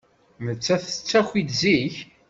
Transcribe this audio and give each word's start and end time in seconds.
Nettat 0.45 0.83
tettaki-d 0.87 1.49
zik. 1.59 1.95